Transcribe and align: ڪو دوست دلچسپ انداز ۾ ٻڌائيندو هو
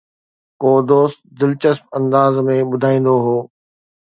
ڪو 0.61 0.71
دوست 0.89 1.17
دلچسپ 1.39 1.83
انداز 1.97 2.33
۾ 2.47 2.55
ٻڌائيندو 2.69 3.15
هو 3.25 3.37